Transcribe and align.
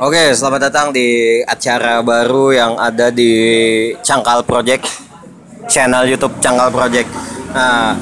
Oke, 0.00 0.32
selamat 0.32 0.72
datang 0.72 0.86
di 0.96 1.38
acara 1.44 2.00
baru 2.00 2.56
yang 2.56 2.72
ada 2.80 3.12
di 3.12 3.36
Cangkal 4.00 4.40
Project, 4.48 4.88
channel 5.68 6.08
YouTube 6.08 6.32
Cangkal 6.40 6.72
Project. 6.72 7.04
Nah, 7.52 8.00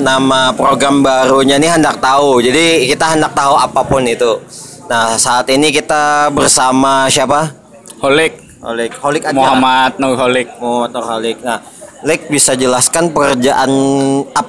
nama 0.00 0.48
program 0.56 1.04
barunya 1.04 1.60
ini 1.60 1.68
hendak 1.68 2.00
tahu. 2.00 2.40
Jadi 2.40 2.88
kita 2.88 3.12
hendak 3.12 3.36
tahu 3.36 3.52
apa 3.52 3.84
pun 3.84 4.00
itu. 4.08 4.40
Nah, 4.88 5.20
saat 5.20 5.44
ini 5.52 5.68
kita 5.68 6.32
bersama 6.32 7.04
siapa? 7.12 7.52
Holik 8.00 8.40
Holik, 8.64 8.96
Holik 9.04 9.28
aja. 9.28 9.36
Muhammad 9.36 10.00
Nur 10.00 10.16
Holik. 10.16 10.48
Muhammad 10.56 10.90
Nur 10.96 11.04
Holik. 11.04 11.36
Nah, 11.44 11.60
Lik 12.00 12.32
bisa 12.32 12.56
jelaskan 12.56 13.12
pekerjaan 13.12 13.68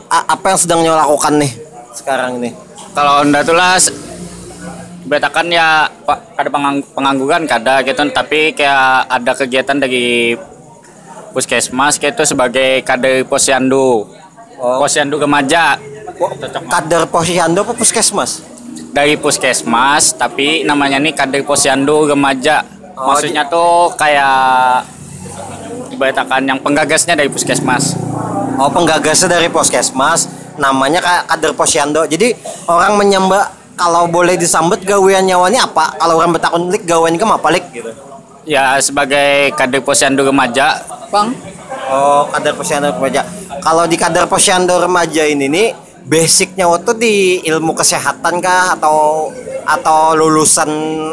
apa 0.08 0.46
yang 0.48 0.60
sedang 0.60 0.88
lakukan 0.88 1.36
nih 1.36 1.52
sekarang 1.92 2.40
ini? 2.40 2.56
Kalau 2.96 3.28
anda 3.28 3.44
tuh 3.44 3.60
betakan 5.12 5.52
ya 5.52 5.92
pak 6.08 6.40
ada 6.40 6.48
pengang- 6.48 6.88
pengangguran 6.96 7.44
kada 7.44 7.84
gitu 7.84 8.00
tapi 8.16 8.56
kayak 8.56 9.12
ada 9.12 9.32
kegiatan 9.36 9.76
dari 9.76 10.40
puskesmas 11.36 12.00
kayak 12.00 12.16
itu 12.16 12.24
sebagai 12.32 12.80
kader 12.88 13.28
posyandu 13.28 14.08
Oh. 14.62 14.78
posyandu 14.78 15.18
remaja. 15.18 15.74
Kader 16.70 17.10
posyandu 17.10 17.66
apa 17.66 17.74
puskesmas? 17.74 18.46
dari 18.92 19.18
puskesmas 19.18 20.14
tapi 20.14 20.64
namanya 20.64 20.96
nih 20.96 21.12
kader 21.12 21.44
posyandu 21.44 22.08
remaja 22.08 22.64
Oh, 22.94 23.10
maksudnya 23.10 23.48
tuh 23.48 23.90
kayak 23.96 24.84
betakan 25.98 26.44
yang 26.46 26.60
penggagasnya 26.60 27.16
dari 27.16 27.28
puskesmas 27.28 27.96
Oh 28.60 28.70
penggagasnya 28.70 29.42
dari 29.42 29.50
Puskesmas 29.50 30.30
namanya 30.60 31.02
kader 31.26 31.58
posyandu. 31.58 32.06
Jadi 32.06 32.36
orang 32.70 32.94
menyembah 32.94 33.61
kalau 33.76 34.08
boleh 34.08 34.36
disambut 34.38 34.82
gawean 34.84 35.26
nyawanya 35.26 35.66
apa? 35.66 35.96
Kalau 35.98 36.20
orang 36.20 36.36
betakun 36.36 36.70
lik 36.70 36.84
gawean 36.86 37.16
ke 37.18 37.26
apa 37.26 37.48
lik 37.52 37.66
gitu. 37.74 37.92
ya 38.42 38.82
sebagai 38.82 39.54
kader 39.54 39.86
posyandu 39.86 40.26
remaja 40.26 40.82
bang 41.14 41.30
Oh 41.92 42.24
kader 42.32 42.56
posyandu 42.56 42.90
remaja. 42.96 43.22
Kalau 43.62 43.84
di 43.84 44.00
kader 44.00 44.26
posyandu 44.26 44.80
remaja 44.80 45.28
ini 45.28 45.52
nih 45.52 45.68
basicnya 46.08 46.66
waktu 46.66 46.92
di 46.98 47.16
ilmu 47.46 47.76
kesehatan 47.76 48.40
kah 48.42 48.80
atau 48.80 49.30
atau 49.68 50.16
lulusan 50.18 50.72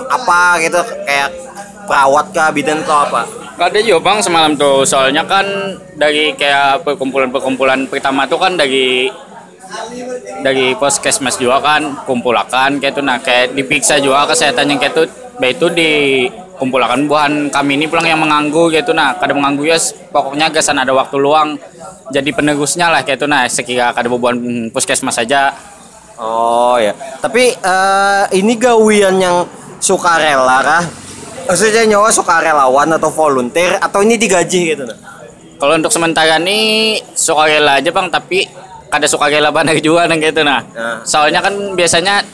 apa 0.08 0.62
gitu 0.62 0.80
kayak 1.04 1.28
perawat 1.84 2.26
kah 2.30 2.48
bidan 2.54 2.80
kah 2.86 3.10
apa? 3.10 3.22
Ada 3.58 3.82
juga 3.82 4.06
bang 4.06 4.18
semalam 4.22 4.54
tuh 4.54 4.86
soalnya 4.86 5.26
kan 5.26 5.44
dari 5.98 6.30
kayak 6.38 6.86
perkumpulan-perkumpulan 6.86 7.90
pertama 7.90 8.22
tuh 8.30 8.38
kan 8.38 8.54
dari 8.54 9.10
dari 10.42 10.72
puskesmas 10.78 11.36
juga 11.36 11.60
kan 11.60 11.82
kumpulakan 12.08 12.80
kayak 12.80 12.94
tuh 12.96 13.04
nah 13.04 13.20
kayak 13.20 13.52
diperiksa 13.52 14.00
juga 14.00 14.24
kesehatan 14.28 14.74
yang 14.74 14.78
kayak 14.80 14.94
tuh 14.96 15.06
baik 15.38 15.60
itu 15.60 15.66
dikumpulkan 15.70 17.06
bukan 17.06 17.32
kami 17.52 17.78
ini 17.78 17.86
pulang 17.86 18.06
yang 18.06 18.20
menganggur 18.20 18.72
gitu 18.72 18.96
nah 18.96 19.14
kadang 19.16 19.38
menganggur 19.38 19.68
ya 19.68 19.78
pokoknya 20.10 20.50
gasan 20.50 20.80
ada 20.80 20.92
waktu 20.96 21.16
luang. 21.20 21.60
Jadi 22.08 22.32
penerusnya 22.32 22.88
lah 22.88 23.04
kayak 23.04 23.20
tuh 23.20 23.28
nah 23.28 23.44
sekira 23.44 23.92
kada 23.92 24.08
bebuan 24.08 24.68
puskesmas 24.72 25.20
saja. 25.20 25.52
Oh 26.18 26.80
ya. 26.80 26.96
Tapi 27.20 27.54
eh, 27.54 28.24
ini 28.34 28.56
gawian 28.56 29.20
yang 29.20 29.44
sukarela 29.78 30.58
kah? 30.64 30.84
Maksudnya 31.48 31.84
nyawa 31.88 32.12
sukarelawan 32.12 32.96
atau 32.96 33.08
volunteer 33.08 33.80
atau 33.80 34.04
ini 34.04 34.20
digaji 34.20 34.74
gitu 34.74 34.84
nah? 34.84 34.96
Kalau 35.58 35.74
untuk 35.74 35.90
sementara 35.90 36.38
nih 36.38 37.02
sukarela 37.18 37.82
aja 37.82 37.90
bang, 37.90 38.06
tapi 38.14 38.46
kada 38.88 39.06
sukarela 39.06 39.52
banget 39.52 39.84
juga 39.84 40.08
nang 40.08 40.20
gitu 40.20 40.42
nah. 40.42 40.64
Nah. 40.72 41.00
Soalnya 41.04 41.44
kan 41.44 41.54
biasanya 41.76 42.24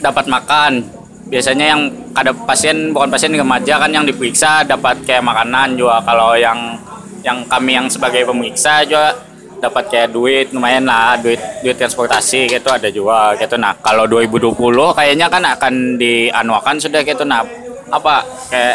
dapat 0.00 0.28
makan. 0.28 0.84
Biasanya 1.32 1.72
yang 1.72 1.88
kada 2.12 2.36
pasien 2.44 2.92
bukan 2.92 3.08
pasien 3.08 3.32
remaja 3.32 3.80
kan 3.80 3.88
yang 3.88 4.04
diperiksa 4.04 4.68
dapat 4.68 5.00
kayak 5.08 5.24
makanan 5.24 5.80
juga. 5.80 6.04
Kalau 6.04 6.36
yang 6.36 6.76
yang 7.24 7.46
kami 7.48 7.78
yang 7.78 7.86
sebagai 7.88 8.28
pemeriksa 8.28 8.84
juga 8.84 9.16
dapat 9.62 9.84
kayak 9.94 10.10
duit 10.10 10.50
lumayan 10.50 10.82
lah 10.82 11.14
duit 11.22 11.38
duit 11.62 11.78
transportasi 11.78 12.50
gitu 12.50 12.66
ada 12.66 12.90
juga 12.90 13.38
gitu 13.38 13.54
nah 13.54 13.78
kalau 13.78 14.10
2020 14.10 14.58
kayaknya 14.98 15.30
kan 15.30 15.46
akan 15.46 16.02
dianuakan 16.02 16.82
sudah 16.82 17.06
gitu 17.06 17.22
nah 17.22 17.46
apa 17.86 18.26
kayak 18.50 18.74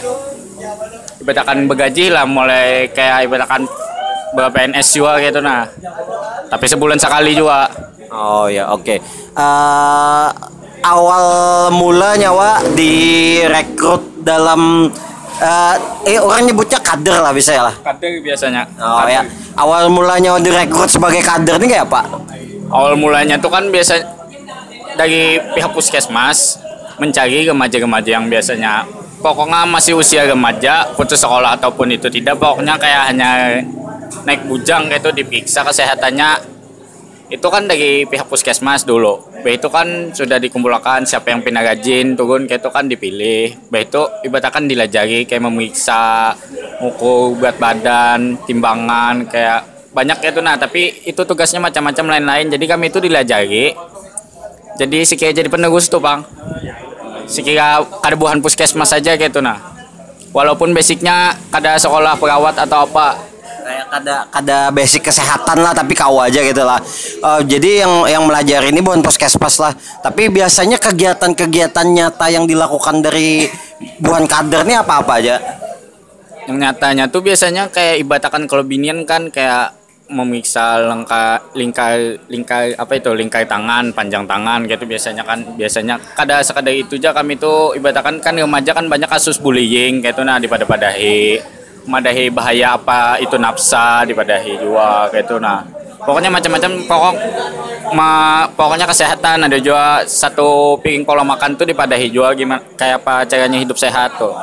ibadakan 1.19 1.67
begaji 1.67 2.07
lah 2.07 2.23
mulai 2.23 2.87
kayak 2.95 3.27
ibadakan 3.27 3.67
PNS 4.31 4.87
juga 4.95 5.19
gitu 5.19 5.43
nah 5.43 5.67
tapi 6.47 6.65
sebulan 6.65 6.97
sekali 6.97 7.31
juga 7.31 7.67
Oh 8.07 8.47
ya, 8.47 8.71
oke. 8.71 8.95
Eh, 9.35 10.27
awal 10.81 11.25
mula 11.69 12.15
nyawa 12.15 12.63
direkrut 12.71 13.99
dalam 14.17 14.87
eh, 15.37 15.75
eh 16.05 16.15
orang 16.15 16.47
nyebutnya 16.47 16.79
kader 16.79 17.19
lah 17.19 17.29
bisa 17.29 17.51
ya 17.51 17.63
lah. 17.63 17.75
kader 17.77 18.23
biasanya 18.23 18.63
Oh 18.77 19.03
Kader. 19.03 19.11
ya. 19.11 19.21
Awal 19.55 19.89
mulanya 19.89 20.37
direkrut 20.37 20.87
sebagai 20.87 21.19
kader 21.19 21.57
nih 21.57 21.69
kayak 21.69 21.85
apa? 21.85 22.01
awal 22.67 22.95
mulanya 22.95 23.35
tuh 23.35 23.47
kan 23.47 23.67
biasa 23.67 23.95
dari 24.93 25.39
pihak 25.51 25.71
puskesmas 25.71 26.59
mencari 26.97 27.43
remaja-remaja 27.43 28.09
yang 28.13 28.27
biasanya 28.27 28.83
pokoknya 29.17 29.63
masih 29.63 29.95
usia 29.95 30.23
remaja 30.23 30.91
putus 30.93 31.17
sekolah 31.17 31.55
ataupun 31.55 31.87
itu 31.89 32.07
tidak 32.07 32.35
pokoknya 32.35 32.75
kayak 32.75 33.01
hanya 33.07 33.29
naik 34.27 34.43
bujang 34.43 34.91
gitu 34.91 35.15
diperiksa 35.15 35.63
kesehatannya. 35.63 36.59
Itu 37.27 37.47
kan 37.51 37.67
dari 37.67 38.07
pihak 38.07 38.27
puskesmas 38.27 38.87
dulu. 38.87 39.19
Bah 39.43 39.51
itu 39.51 39.67
kan 39.67 40.15
sudah 40.15 40.39
dikumpulkan 40.39 41.03
siapa 41.03 41.31
yang 41.31 41.43
pindah 41.43 41.63
rajin 41.63 42.15
turun 42.15 42.47
kayak 42.47 42.63
itu 42.63 42.69
kan 42.71 42.87
dipilih. 42.87 43.55
Bah 43.67 43.83
itu 43.83 43.99
ibaratkan 44.27 44.63
dilajari 44.67 45.27
kayak 45.27 45.43
memeriksa 45.43 46.31
ukur 46.79 47.35
berat 47.35 47.59
badan 47.59 48.39
timbangan 48.47 49.27
kayak 49.27 49.91
banyak 49.91 50.23
itu. 50.23 50.39
Nah 50.39 50.55
tapi 50.55 51.03
itu 51.03 51.19
tugasnya 51.27 51.59
macam-macam 51.59 52.15
lain-lain. 52.15 52.47
Jadi 52.47 52.63
kami 52.63 52.91
itu 52.91 52.99
dilajari. 53.03 53.75
Jadi 54.79 54.97
sekira 55.03 55.35
jadi 55.35 55.51
penerus 55.51 55.91
tuh 55.91 55.99
bang. 55.99 56.23
Sekira 57.27 57.83
buhan 58.15 58.39
puskesmas 58.39 58.95
saja 58.95 59.19
gitu 59.19 59.43
nah. 59.43 59.75
Walaupun 60.31 60.71
basicnya 60.71 61.35
kada 61.51 61.75
sekolah 61.75 62.15
perawat 62.15 62.55
atau 62.55 62.87
apa 62.87 63.26
kayak 63.67 63.85
kada 63.91 64.15
kada 64.31 64.59
basic 64.71 65.03
kesehatan 65.03 65.59
lah 65.59 65.75
tapi 65.75 65.91
kau 65.91 66.23
aja 66.23 66.39
gitu 66.39 66.63
lah. 66.63 66.79
Eh, 67.19 67.41
jadi 67.43 67.83
yang 67.83 67.93
yang 68.07 68.23
melajari 68.23 68.71
ini 68.71 68.79
bukan 68.79 69.03
puskesmas 69.03 69.59
lah. 69.59 69.75
Tapi 69.99 70.31
biasanya 70.31 70.79
kegiatan-kegiatan 70.79 71.87
nyata 71.91 72.31
yang 72.31 72.47
dilakukan 72.47 73.03
dari 73.03 73.51
bukan 73.99 74.23
kader 74.23 74.63
ini 74.63 74.79
apa-apa 74.79 75.13
aja? 75.19 75.35
Yang 76.47 76.57
nyatanya 76.63 77.03
tuh 77.11 77.19
biasanya 77.19 77.67
kayak 77.67 78.07
ibatakan 78.07 78.47
kalau 78.47 78.63
binian 78.63 79.03
kan 79.03 79.27
kayak 79.27 79.75
memeriksa 80.07 80.79
lengkap 80.87 81.51
lingkar 81.59 82.23
lingkar 82.31 82.71
apa 82.79 82.95
itu 82.95 83.11
lingkar 83.11 83.43
tangan 83.43 83.91
panjang 83.91 84.23
tangan 84.23 84.63
gitu 84.63 84.87
biasanya 84.87 85.27
kan. 85.27 85.43
Biasanya 85.59 85.99
kada 86.15 86.39
sekadar 86.39 86.71
itu 86.71 86.95
aja 86.95 87.11
kami 87.11 87.35
tuh 87.35 87.75
ibatakan 87.75 88.23
kan 88.23 88.39
remaja 88.39 88.71
kan 88.71 88.87
banyak 88.87 89.11
kasus 89.11 89.35
bullying 89.43 89.99
kayak 89.99 90.15
itu 90.15 90.23
nah 90.23 90.39
di 90.39 90.47
pada 90.47 90.63
madahi 91.87 92.29
bahaya 92.29 92.75
apa 92.75 93.17
itu 93.23 93.39
nafsa 93.39 94.03
di 94.03 94.13
padahi 94.13 94.59
juga 94.59 95.07
kayak 95.09 95.25
itu. 95.25 95.35
Nah 95.39 95.63
pokoknya 96.03 96.29
macam-macam 96.29 96.71
pokok 96.85 97.13
ma, 97.95 98.11
pokoknya 98.53 98.85
kesehatan 98.85 99.47
ada 99.47 99.57
juga 99.57 100.03
satu 100.05 100.77
piring 100.83 101.07
pola 101.07 101.23
makan 101.23 101.55
tuh 101.55 101.65
di 101.65 101.73
padahi 101.73 102.11
juga 102.11 102.35
gimana 102.35 102.61
kayak 102.75 103.01
apa 103.01 103.23
caranya 103.25 103.57
hidup 103.57 103.79
sehat 103.79 104.19
tuh? 104.19 104.35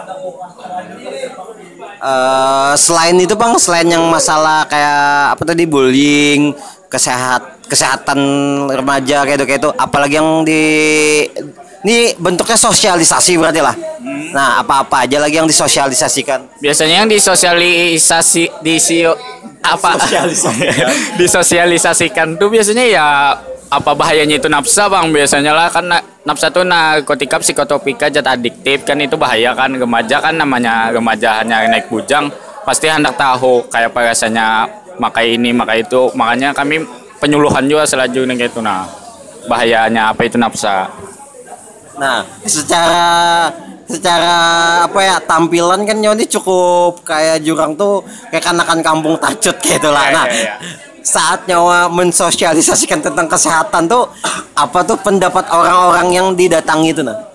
Eh, 2.05 2.73
selain 2.77 3.17
itu 3.17 3.33
bang, 3.33 3.57
selain 3.57 3.89
yang 3.89 4.05
masalah 4.13 4.69
kayak 4.69 5.33
apa 5.33 5.43
tadi 5.49 5.65
bullying, 5.65 6.53
kesehat 6.93 7.65
kesehatan 7.65 8.21
remaja 8.69 9.25
kayak 9.25 9.41
itu 9.41 9.47
kayak 9.49 9.61
itu, 9.65 9.71
apalagi 9.73 10.15
yang 10.21 10.45
di 10.45 10.65
ini 11.85 12.17
bentuknya 12.17 12.57
sosialisasi 12.57 13.37
berarti 13.37 13.61
lah. 13.61 13.77
Nah 14.33 14.65
apa-apa 14.65 15.05
aja 15.05 15.21
lagi 15.21 15.37
yang 15.37 15.45
disosialisasikan. 15.45 16.57
biasanya 16.57 17.05
yang 17.05 17.09
disosialisasi 17.13 18.45
di 18.65 18.75
apa? 19.65 19.97
Disosialisasikan 21.21 22.41
tuh 22.41 22.49
biasanya 22.49 22.85
ya 22.89 23.07
apa 23.69 23.91
bahayanya 23.93 24.41
itu 24.41 24.49
nafsa 24.49 24.89
bang? 24.89 25.13
Biasanya 25.13 25.53
lah 25.53 25.69
kan 25.69 25.85
na- 25.85 26.05
nafsa 26.25 26.49
tuh 26.49 26.65
narkotika 26.65 27.37
psikotropika 27.41 28.09
zat 28.09 28.29
adiktif 28.33 28.89
kan 28.89 28.97
itu 29.05 29.21
bahaya 29.21 29.53
kan? 29.53 29.73
Remaja 29.77 30.25
kan 30.25 30.41
namanya 30.41 30.89
remaja 30.89 31.45
hanya 31.45 31.69
naik 31.69 31.93
bujang 31.93 32.33
pasti 32.65 32.89
hendak 32.89 33.21
tahu 33.21 33.69
kayak 33.69 33.93
apa 33.93 34.09
rasanya 34.09 34.65
makai 34.97 35.37
ini 35.37 35.53
makai 35.53 35.85
itu. 35.85 36.09
Makanya 36.17 36.57
kami 36.57 36.81
penyuluhan 37.21 37.69
juga 37.69 37.85
selanjutnya 37.85 38.37
gitu. 38.41 38.65
Nah 38.65 38.89
bahayanya 39.49 40.13
apa 40.17 40.25
itu 40.25 40.41
nafsa 40.41 40.89
Nah 41.99 42.27
secara 42.45 43.51
secara 43.85 44.37
apa 44.89 45.01
ya 45.05 45.17
tampilan 45.21 45.85
kan 45.85 45.97
Nyoni 46.01 46.25
cukup 46.25 47.05
kayak 47.05 47.45
jurang 47.45 47.77
tuh 47.77 48.01
kayak 48.33 48.45
kanakan 48.45 48.81
kampung 48.81 49.15
tacut 49.21 49.57
gitu 49.61 49.89
lah. 49.93 50.09
Iya, 50.09 50.15
Nah 50.17 50.27
iya, 50.27 50.41
iya. 50.41 50.55
saat 51.05 51.45
nyawa 51.45 51.93
mensosialisasikan 51.93 53.05
tentang 53.05 53.29
kesehatan 53.29 53.85
tuh 53.85 54.09
apa 54.57 54.79
tuh 54.89 54.97
pendapat 55.05 55.45
orang-orang 55.53 56.09
yang 56.17 56.27
didatangi 56.33 56.97
itu 56.97 57.05
nah? 57.05 57.29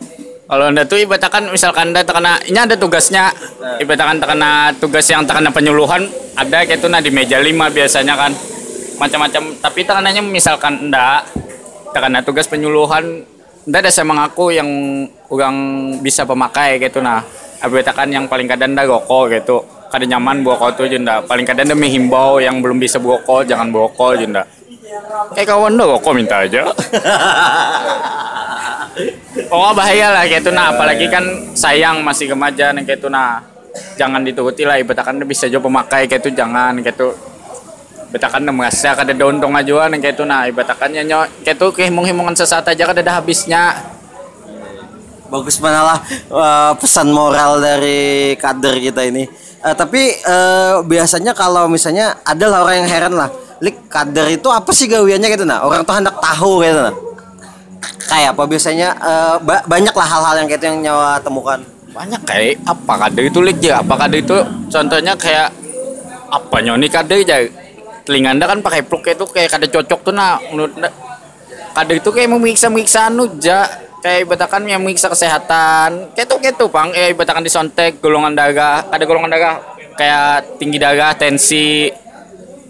Kalau 0.49 0.65
anda 0.65 0.81
tuh 0.81 0.97
ibaratkan 0.97 1.53
misalkan 1.53 1.93
anda 1.93 2.01
terkena 2.01 2.41
ini 2.49 2.57
ada 2.57 2.73
tugasnya 2.73 3.29
ibaratkan 3.77 4.17
terkena 4.17 4.73
tugas 4.81 5.05
yang 5.05 5.21
terkena 5.21 5.53
penyuluhan 5.53 6.09
ada 6.33 6.65
kayak 6.65 6.81
itu 6.81 6.89
nah 6.89 6.97
di 6.97 7.13
meja 7.13 7.37
lima 7.37 7.69
biasanya 7.69 8.17
kan 8.17 8.33
macam-macam 8.97 9.53
tapi 9.61 9.85
tekanannya 9.85 10.25
misalkan 10.25 10.89
anda 10.89 11.21
terkena 11.93 12.25
tugas 12.25 12.49
penyuluhan 12.49 13.21
anda 13.67 13.77
ada 13.83 13.91
saya 13.91 14.07
mengaku 14.07 14.55
yang 14.55 14.69
kurang 15.27 15.55
bisa 15.99 16.23
pemakai 16.23 16.79
gitu 16.79 17.03
nah. 17.03 17.25
Ibaratkan 17.59 18.07
yang 18.07 18.23
paling 18.31 18.47
kadang 18.47 18.71
anda 18.71 18.87
rokok 18.87 19.35
gitu. 19.35 19.67
Kada 19.91 20.05
nyaman 20.07 20.45
rokok 20.47 20.79
tuh 20.79 20.87
jenda 20.87 21.19
paling 21.25 21.43
kadang 21.43 21.67
anda 21.67 21.75
menghimbau 21.75 22.39
yang 22.39 22.61
belum 22.63 22.79
bisa 22.79 23.01
rokok 23.01 23.43
jangan 23.43 23.73
rokok 23.73 24.21
jenda 24.21 24.45
kayak 25.33 25.47
kawan 25.49 25.77
dah 25.77 25.85
rokok 25.85 26.13
minta 26.15 26.45
aja. 26.45 26.61
Oh 29.53 29.71
bahaya 29.71 30.11
lah 30.11 30.27
kayak 30.27 30.43
itu 30.43 30.51
nah. 30.51 30.75
Apalagi 30.75 31.07
kan 31.07 31.23
sayang 31.55 32.03
masih 32.03 32.35
remaja 32.35 32.75
nih 32.75 32.83
kayak 32.83 32.99
itu 32.99 33.07
nah. 33.07 33.39
Jangan 33.95 34.27
dituruti 34.27 34.67
lah 34.67 34.75
ibaratkan 34.75 35.23
bisa 35.23 35.47
juga 35.47 35.71
pemakai 35.71 36.09
kayak 36.09 36.25
itu 36.25 36.35
jangan 36.35 36.75
kayak 36.83 36.99
itu 36.99 37.07
ibaratkan 38.09 38.41
merasa 38.49 38.97
kada 38.97 39.13
ada 39.13 39.25
untung 39.29 39.53
aja 39.53 39.85
nih 39.85 40.01
kayak 40.01 40.15
itu 40.17 40.23
nah 40.25 40.49
ibaratkan 40.49 40.89
ya 40.89 41.05
nyok 41.05 41.45
kayak 41.45 41.57
itu 41.61 41.67
kehimung-himungan 41.77 42.33
sesaat 42.33 42.65
aja 42.65 42.83
kada 42.89 43.01
ada 43.05 43.13
habisnya 43.21 43.77
Bagus 45.29 45.61
mana 45.61 45.85
lah 45.85 45.99
eh, 46.09 46.73
pesan 46.81 47.13
moral 47.13 47.61
dari 47.61 48.33
kader 48.33 48.81
kita 48.81 49.05
ini. 49.05 49.29
Eh, 49.61 49.75
tapi 49.77 50.17
eh, 50.17 50.73
biasanya 50.81 51.37
kalau 51.37 51.69
misalnya 51.69 52.17
ada 52.25 52.49
lah 52.49 52.65
orang 52.65 52.81
yang 52.81 52.89
heran 52.89 53.13
lah, 53.13 53.29
lik 53.61 53.77
kader 53.93 54.25
itu 54.25 54.49
apa 54.49 54.73
sih 54.73 54.89
gawiannya 54.89 55.29
gitu 55.29 55.45
nah? 55.45 55.61
Orang 55.61 55.85
tuh 55.85 55.93
hendak 55.93 56.17
tahu 56.17 56.65
gitu 56.65 56.81
nah. 56.81 56.95
Kayak 58.09 58.33
apa 58.33 58.43
biasanya 58.49 58.89
eh, 58.97 59.35
ba- 59.45 59.61
banyak 59.69 59.93
lah 59.93 60.07
hal-hal 60.09 60.35
yang 60.41 60.47
gitu 60.49 60.63
yang 60.65 60.77
nyawa 60.81 61.21
temukan. 61.21 61.61
banyak 61.89 62.21
kayak 62.21 62.61
apa 62.69 62.93
kader 63.05 63.23
itu 63.27 63.39
lik 63.41 63.59
ya 63.65 63.81
apa 63.81 63.93
kader 63.97 64.21
itu 64.21 64.37
contohnya 64.69 65.13
kayak 65.17 65.49
apa 66.29 66.57
nyoni 66.61 66.85
kader 66.85 67.25
aja 67.25 67.41
telinga 68.09 68.33
anda 68.33 68.49
kan 68.49 68.65
pakai 68.65 68.81
plug 68.81 69.05
itu 69.05 69.25
kayak 69.29 69.53
kada 69.53 69.69
cocok 69.69 69.99
tuh 70.01 70.13
nah 70.17 70.41
menurut 70.49 70.73
kader 71.77 72.01
itu 72.01 72.09
kayak 72.09 72.29
memiksa 72.33 72.73
miksa 72.73 73.13
anu 73.13 73.29
ja. 73.37 73.69
Kayak 73.99 74.31
ibatakan 74.31 74.63
yang 74.63 74.79
memiksa 74.79 75.11
kesehatan. 75.11 76.15
Kayak 76.15 76.27
tuh 76.31 76.39
kayak 76.39 76.55
tuh 76.55 76.71
pang 76.71 76.87
kayak 76.87 77.19
ibatakan 77.19 77.43
disontek 77.43 77.99
golongan 77.99 78.31
darah 78.31 78.87
ada 78.87 79.03
golongan 79.03 79.27
darah 79.27 79.59
kayak 79.99 80.55
tinggi 80.55 80.79
darah 80.79 81.11
tensi 81.19 81.91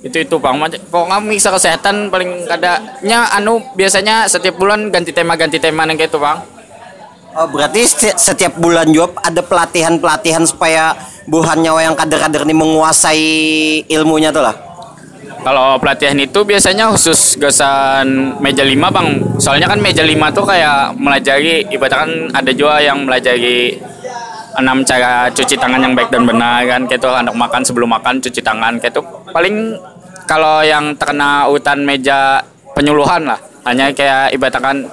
itu 0.01 0.17
itu 0.25 0.35
bang 0.41 0.57
pokoknya 0.89 1.21
memiksa 1.21 1.53
kesehatan 1.53 2.09
paling 2.09 2.47
kadanya 2.49 3.29
anu 3.35 3.61
biasanya 3.77 4.25
setiap 4.25 4.57
bulan 4.57 4.89
ganti 4.89 5.13
tema 5.13 5.37
ganti 5.37 5.61
tema 5.61 5.85
yang 5.85 6.01
kayak 6.01 6.09
itu 6.09 6.17
bang. 6.17 6.41
Oh, 7.37 7.45
berarti 7.45 7.85
seti- 7.85 8.17
setiap 8.17 8.57
bulan 8.57 8.89
job 8.89 9.13
ada 9.21 9.45
pelatihan-pelatihan 9.45 10.49
supaya 10.49 10.97
buhan 11.29 11.61
nyawa 11.61 11.85
yang 11.85 11.93
kader-kader 11.93 12.41
ini 12.41 12.57
menguasai 12.57 13.29
ilmunya 13.85 14.33
tuh 14.33 14.49
lah. 14.49 14.68
Kalau 15.39 15.79
pelatihan 15.79 16.19
itu 16.19 16.43
biasanya 16.43 16.91
khusus 16.91 17.39
gosan 17.39 18.35
meja 18.43 18.63
5 18.67 18.75
bang. 18.75 19.07
Soalnya 19.39 19.71
kan 19.71 19.79
meja 19.79 20.03
5 20.03 20.35
tuh 20.35 20.45
kayak 20.45 20.99
melajari 20.99 21.63
Ibaratkan 21.71 22.35
ada 22.35 22.51
juga 22.51 22.83
yang 22.83 23.07
melajari 23.07 23.79
enam 24.59 24.83
cara 24.83 25.31
cuci 25.31 25.55
tangan 25.55 25.79
yang 25.79 25.93
baik 25.95 26.11
dan 26.11 26.27
benar 26.27 26.65
kan 26.67 26.81
Kayak 26.89 26.99
itu 26.99 27.09
anak 27.13 27.35
makan 27.37 27.61
sebelum 27.63 27.87
makan 27.95 28.19
cuci 28.19 28.41
tangan 28.43 28.81
Kayak 28.81 28.99
itu 28.99 29.01
paling 29.31 29.55
kalau 30.27 30.61
yang 30.61 30.93
terkena 30.99 31.47
urutan 31.47 31.81
meja 31.81 32.43
penyuluhan 32.75 33.25
lah. 33.25 33.39
Hanya 33.63 33.95
kayak 33.95 34.35
ibaratkan 34.35 34.85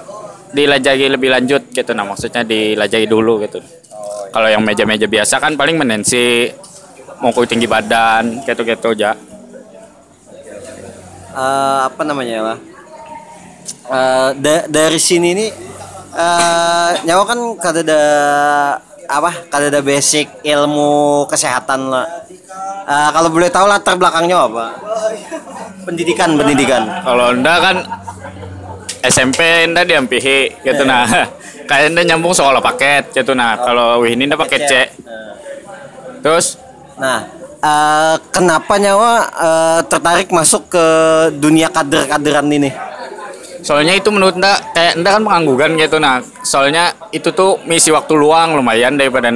dilajari 0.55 1.11
lebih 1.11 1.29
lanjut 1.31 1.69
gitu 1.75 1.91
nah 1.91 2.07
maksudnya 2.07 2.41
dilajari 2.47 3.05
dulu 3.05 3.43
gitu 3.43 3.59
kalau 4.31 4.47
yang 4.47 4.63
meja-meja 4.63 5.07
biasa 5.07 5.37
kan 5.43 5.59
paling 5.59 5.75
menensi 5.75 6.47
mengukur 7.19 7.49
tinggi 7.49 7.67
badan 7.67 8.45
gitu-gitu 8.45 8.93
aja 8.95 9.11
eh, 11.37 11.79
apa 11.87 12.01
namanya 12.03 12.39
lah 12.43 12.59
Eh, 13.87 14.29
da- 14.35 14.67
dari 14.67 14.99
sini 14.99 15.31
nih 15.31 15.47
eh, 16.13 16.91
nyawa 17.07 17.23
kan 17.23 17.39
kada 17.55 17.79
ada 17.79 18.01
apa 19.07 19.31
kada 19.47 19.71
ada 19.71 19.79
basic 19.79 20.27
ilmu 20.43 21.23
kesehatan 21.25 21.87
lah 21.87 22.07
Eh, 22.87 23.09
kalau 23.11 23.27
boleh 23.27 23.47
tahu 23.47 23.67
latar 23.67 23.95
belakangnya 23.95 24.47
apa? 24.47 24.71
Pendidikan 25.83 26.39
pendidikan. 26.39 26.87
Kalau 27.03 27.35
anda 27.35 27.53
kan 27.59 27.75
SMP 29.03 29.67
anda 29.67 29.83
di 29.83 29.91
MPH 29.93 30.27
gitu 30.63 30.83
nah. 30.83 31.03
Kayak 31.69 31.91
anda 31.91 32.01
nyambung 32.07 32.31
sekolah 32.31 32.63
paket 32.63 33.11
gitu 33.11 33.35
nah. 33.35 33.59
Kalau 33.59 33.99
wih 33.99 34.15
ini 34.15 34.23
anda 34.23 34.39
paket 34.39 34.61
C. 34.67 34.73
Terus? 36.23 36.55
Nah 36.95 37.27
eh, 37.61 38.15
kenapa 38.33 38.73
nyawa 38.77 39.11
eh, 39.33 39.79
tertarik 39.89 40.29
masuk 40.29 40.69
ke 40.71 40.85
dunia 41.37 41.69
kader-kaderan 41.73 42.47
ini 42.51 42.71
soalnya 43.67 43.99
itu 43.99 44.07
menurut 44.13 44.39
anda 44.39 44.55
kayak 44.71 44.95
anda 44.95 45.09
kan 45.11 45.21
pengangguran 45.27 45.75
gitu 45.75 45.99
nah. 45.99 46.23
Soalnya 46.39 46.95
itu 47.11 47.35
tuh 47.35 47.59
misi 47.67 47.91
waktu 47.91 48.15
luang 48.15 48.55
lumayan 48.55 48.95
daripada 48.95 49.27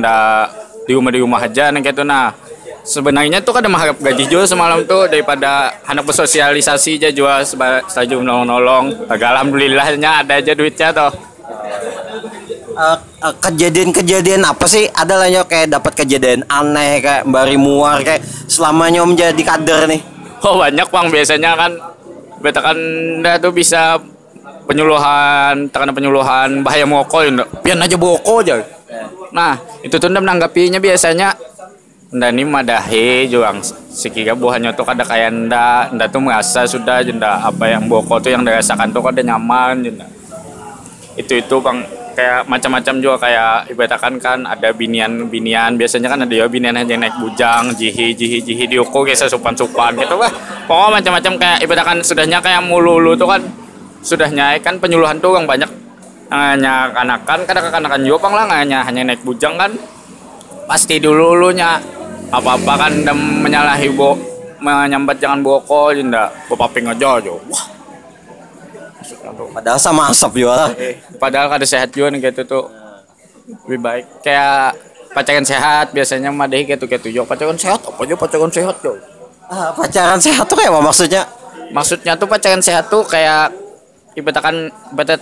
di 0.88 0.96
rumah 0.96 1.12
di 1.12 1.20
rumah 1.20 1.44
aja 1.44 1.68
nah 1.68 1.84
gitu 1.84 2.08
nah. 2.08 2.32
Sebenarnya 2.82 3.44
tuh 3.44 3.54
kan 3.54 3.62
ada 3.62 3.70
mengharap 3.70 4.00
gaji 4.00 4.26
juga 4.26 4.48
semalam 4.48 4.82
tuh 4.88 5.06
daripada 5.12 5.76
anak 5.86 6.08
bersosialisasi 6.08 6.98
aja 6.98 7.44
seba- 7.46 7.86
saja 7.86 8.18
nolong-nolong. 8.18 9.06
Alhamdulillahnya 9.06 10.26
ada 10.26 10.42
aja 10.42 10.58
duitnya 10.58 10.90
tuh. 10.90 11.12
Eh, 12.82 12.98
eh, 12.98 13.36
kejadian-kejadian 13.46 14.42
apa 14.42 14.66
sih? 14.66 14.90
Ada 14.90 15.14
lah 15.14 15.30
Nyo, 15.30 15.46
kayak 15.46 15.70
dapat 15.70 16.02
kejadian 16.02 16.42
aneh 16.50 16.98
kayak 16.98 17.30
bari 17.30 17.54
muar 17.54 18.02
kayak 18.02 18.26
selamanya 18.50 19.06
menjadi 19.06 19.38
kader 19.38 19.86
nih. 19.86 20.02
Oh 20.42 20.58
banyak 20.58 20.90
bang. 20.90 21.08
Biasanya 21.14 21.52
kan 21.54 21.72
beta 22.42 22.58
kan 22.58 22.78
tuh 23.38 23.54
bisa 23.54 24.02
penyuluhan 24.66 25.70
terkena 25.70 25.94
penyuluhan 25.94 26.66
bahaya 26.66 26.90
merokok 26.90 27.22
ya 27.22 27.46
pian 27.62 27.78
aja 27.78 27.98
boko 28.02 28.42
aja. 28.42 28.66
Nah 29.30 29.62
itu 29.86 30.02
tuh 30.02 30.10
menanggapinya 30.10 30.82
biasanya 30.82 31.38
anda 32.10 32.34
ini 32.34 32.50
madahi 32.50 33.30
juang. 33.30 33.62
Sekira 33.94 34.34
buahnya 34.34 34.74
tuh 34.74 34.90
kada 34.90 35.06
kayak 35.06 35.30
anda 35.30 35.86
anda 35.86 36.10
tuh 36.10 36.26
merasa 36.26 36.66
sudah 36.66 37.06
jenda 37.06 37.38
apa 37.46 37.70
yang 37.70 37.86
boko 37.86 38.18
tuh 38.18 38.34
yang 38.34 38.42
dirasakan 38.42 38.90
tuh 38.90 39.06
kada 39.06 39.22
nyaman 39.22 39.86
jenda 39.86 40.10
itu 41.20 41.44
itu 41.44 41.56
bang 41.60 41.84
kayak 42.12 42.48
macam-macam 42.48 42.96
juga 43.00 43.16
kayak 43.28 43.72
ibaratkan 43.72 44.14
kan 44.20 44.44
ada 44.44 44.72
binian-binian 44.76 45.80
biasanya 45.80 46.12
kan 46.12 46.20
ada 46.28 46.34
ya 46.34 46.46
binian 46.46 46.76
yang 46.84 47.00
naik 47.00 47.16
bujang 47.18 47.72
jihi 47.76 48.14
jihi 48.14 48.40
jihi 48.44 48.64
diukur 48.68 49.08
kayak 49.08 49.18
supan-supan 49.28 49.96
gitu. 49.98 50.16
Lah 50.20 50.32
pokoknya 50.68 51.02
macam-macam 51.02 51.34
kayak 51.40 51.58
ibaratkan 51.64 51.98
sudahnya 52.04 52.40
kayak 52.44 52.62
mululu 52.64 53.16
tuh 53.16 53.28
kan 53.28 53.42
sudahnya 54.04 54.60
kan 54.60 54.78
penyuluhan 54.78 55.18
tuh 55.24 55.36
yang 55.36 55.48
banyak. 55.48 55.70
Hanya 56.32 56.88
kanakan 56.96 57.44
kadang 57.44 57.68
kanakan 57.68 58.02
juga 58.08 58.32
bang 58.32 58.34
lah 58.40 58.46
hanya 58.64 58.80
hanya 58.88 59.02
naik 59.04 59.20
bujang 59.28 59.60
kan. 59.60 59.76
Pasti 60.70 61.02
dulu 61.04 61.36
dulunya 61.36 61.76
apa 62.32 62.56
apa 62.56 62.74
kan 62.88 62.94
dan 63.04 63.18
menyalahi 63.44 63.92
bo 63.92 64.16
menyambat 64.64 65.20
jangan 65.20 65.44
boko 65.44 65.92
jinda 65.92 66.32
bopaping 66.48 66.88
aja 66.88 67.20
aja. 67.20 67.36
Wah 67.36 67.81
padahal 69.34 69.80
sama 69.80 70.12
asap 70.12 70.44
juga 70.46 70.54
lah. 70.68 70.70
Padahal 71.18 71.48
kada 71.52 71.66
sehat 71.66 71.92
juga 71.92 72.12
nih 72.12 72.32
gitu 72.32 72.42
tuh. 72.46 72.66
Lebih 73.68 73.80
baik. 73.80 74.06
Kayak 74.24 74.78
pacaran 75.12 75.44
sehat 75.44 75.92
biasanya 75.92 76.32
madahi 76.32 76.64
gitu 76.64 76.88
gitu 76.88 77.08
yo 77.12 77.28
pacaran 77.28 77.60
sehat 77.60 77.84
apa 77.84 78.00
aja 78.00 78.16
pacaran 78.16 78.52
sehat 78.52 78.80
yo 78.80 78.96
Ah, 79.52 79.68
pacaran 79.76 80.16
sehat 80.16 80.48
tuh 80.48 80.56
kayak 80.56 80.72
apa 80.72 80.80
maksudnya? 80.80 81.28
Maksudnya 81.76 82.16
tuh 82.16 82.24
pacaran 82.24 82.64
sehat 82.64 82.88
tuh 82.88 83.04
kayak 83.04 83.52
ibaratkan 84.16 84.72
ibarat 84.96 85.20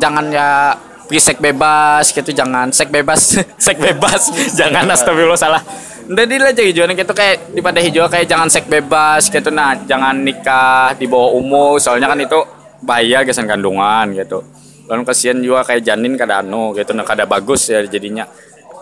jangan 0.00 0.32
ya 0.32 0.72
pergi 1.04 1.20
seks 1.20 1.40
bebas 1.44 2.08
gitu 2.08 2.32
jangan 2.32 2.72
seks 2.72 2.88
bebas 2.88 3.20
seks 3.68 3.76
bebas 3.76 4.32
jangan 4.56 4.88
astagfirullah 4.88 5.36
salah. 5.36 5.60
Udah 6.08 6.24
di 6.24 6.40
lah 6.40 6.56
jadi 6.56 6.72
jualan 6.72 6.96
gitu 6.96 7.12
kayak 7.12 7.52
di 7.52 7.60
pada 7.60 7.84
hijau 7.84 8.08
kayak 8.08 8.24
jangan 8.24 8.48
seks 8.48 8.64
bebas 8.64 9.28
gitu 9.28 9.52
nah 9.52 9.76
jangan 9.84 10.24
nikah 10.24 10.96
di 10.96 11.04
bawah 11.04 11.36
umur 11.36 11.76
soalnya 11.76 12.08
kan 12.08 12.16
itu 12.16 12.40
bahaya 12.82 13.24
kesan 13.24 13.48
kandungan 13.48 14.12
gitu. 14.12 14.44
Lalu 14.86 15.02
kasihan 15.02 15.38
juga 15.42 15.66
kayak 15.66 15.82
janin 15.82 16.14
kada 16.14 16.40
anu 16.40 16.76
gitu. 16.76 16.92
Nah 16.92 17.04
kada 17.06 17.24
bagus 17.24 17.68
ya 17.70 17.82
jadinya. 17.84 18.28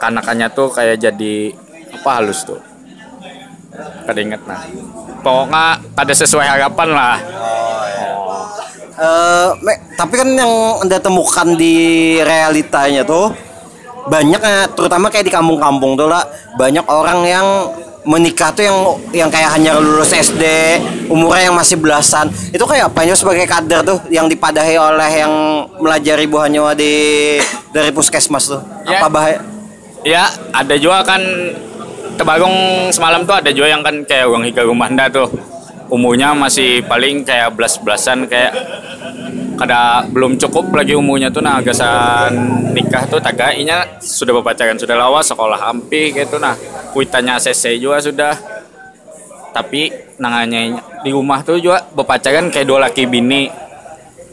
Kanakannya 0.00 0.50
tuh 0.52 0.68
kayak 0.72 1.00
jadi 1.00 1.54
apa 1.94 2.10
halus 2.20 2.44
tuh. 2.44 2.60
Kada 4.04 4.20
inget 4.20 4.42
nah. 4.44 4.60
Pokoknya 5.24 5.80
kada 5.96 6.14
sesuai 6.14 6.46
harapan 6.46 6.88
lah. 6.92 7.16
Eh, 8.94 9.48
Me- 9.64 9.82
tapi 9.98 10.14
kan 10.14 10.28
yang 10.38 10.78
anda 10.86 11.02
temukan 11.02 11.58
di 11.58 12.14
realitanya 12.22 13.02
tuh 13.02 13.34
banyak 14.06 14.38
ya, 14.38 14.68
terutama 14.70 15.10
kayak 15.10 15.26
di 15.26 15.32
kampung-kampung 15.34 15.98
tuh 15.98 16.06
lah 16.06 16.22
banyak 16.60 16.84
orang 16.86 17.24
yang 17.26 17.46
menikah 18.04 18.52
tuh 18.52 18.64
yang 18.64 18.78
yang 19.12 19.30
kayak 19.32 19.56
hanya 19.56 19.80
lulus 19.80 20.12
SD 20.12 20.44
umurnya 21.08 21.50
yang 21.50 21.56
masih 21.56 21.80
belasan. 21.80 22.28
Itu 22.52 22.64
kayak 22.68 22.92
apa? 22.92 23.00
Ya 23.04 23.16
sebagai 23.16 23.48
kader 23.48 23.80
tuh 23.84 23.98
yang 24.12 24.28
dipadahi 24.28 24.76
oleh 24.76 25.10
yang 25.24 25.32
melajari 25.80 26.28
buah 26.28 26.48
nyawa 26.48 26.72
di 26.76 27.36
dari 27.72 27.90
puskesmas 27.90 28.48
tuh. 28.48 28.60
Ya. 28.84 29.00
apa 29.00 29.08
bahaya? 29.08 29.38
Ya, 30.04 30.28
ada 30.52 30.76
juga 30.76 31.00
kan 31.00 31.24
Tebagong 32.14 32.54
semalam 32.94 33.26
tuh 33.26 33.34
ada 33.34 33.50
juga 33.50 33.74
yang 33.74 33.82
kan 33.82 34.06
kayak 34.06 34.30
uang 34.30 34.46
hika 34.46 34.62
rumah 34.62 34.86
nda 34.86 35.10
tuh. 35.10 35.26
Umurnya 35.90 36.30
masih 36.30 36.86
paling 36.86 37.26
kayak 37.26 37.58
belas-belasan 37.58 38.30
kayak 38.30 38.54
kada 39.54 40.04
belum 40.10 40.36
cukup 40.36 40.74
lagi 40.74 40.98
umurnya 40.98 41.30
tuh 41.30 41.42
nah 41.42 41.62
gasan 41.62 42.34
nikah 42.74 43.06
tuh 43.06 43.22
tagainya 43.22 43.98
sudah 44.02 44.34
berpacaran 44.36 44.76
sudah 44.76 44.98
lawas 44.98 45.30
sekolah 45.30 45.70
ampi 45.70 46.10
gitu 46.14 46.38
nah. 46.42 46.54
Kuitannya 46.94 47.42
ACC 47.42 47.82
juga 47.82 47.98
sudah. 47.98 48.34
Tapi 49.50 49.90
nangannya 50.22 50.78
di 51.02 51.10
rumah 51.10 51.42
tuh 51.42 51.58
juga 51.58 51.82
berpacaran 51.90 52.54
kayak 52.54 52.66
dua 52.70 52.86
laki 52.86 53.10
bini. 53.10 53.50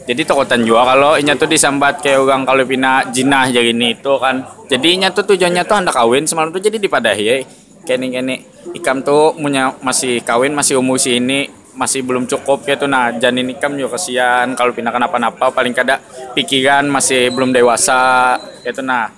Jadi 0.02 0.22
takutan 0.26 0.62
juga 0.62 0.94
kalau 0.94 1.14
inya 1.18 1.34
tuh 1.34 1.46
disambat 1.46 2.02
kayak 2.02 2.22
orang 2.22 2.42
kalau 2.42 2.62
pina 2.66 3.06
jinah 3.10 3.50
jadi 3.50 3.74
ini 3.74 3.98
itu 3.98 4.14
kan. 4.18 4.46
Jadi 4.70 4.98
inya 4.98 5.10
tuh 5.10 5.26
tujuannya 5.34 5.62
tuh 5.66 5.76
hendak 5.78 5.94
kawin 5.94 6.26
semalam 6.26 6.54
tuh 6.54 6.62
jadi 6.62 6.78
dipadahi 6.78 7.22
ya. 7.22 7.36
Kene 7.82 8.14
kene 8.14 8.46
ikam 8.78 9.02
tuh 9.02 9.34
punya 9.34 9.74
masih 9.82 10.22
kawin 10.22 10.54
masih 10.54 10.78
umur 10.78 11.02
ini 11.02 11.50
masih 11.72 12.04
belum 12.04 12.28
cukup 12.28 12.68
gitu 12.68 12.84
nah 12.84 13.12
janin 13.16 13.48
ikam 13.48 13.72
juga 13.76 13.96
kasihan 13.96 14.52
kalau 14.52 14.76
pina 14.76 14.92
kenapa-napa 14.92 15.48
paling 15.48 15.72
kada 15.72 16.00
pikiran 16.36 16.84
masih 16.88 17.32
belum 17.32 17.52
dewasa 17.52 18.36
gitu 18.60 18.84
nah 18.84 19.08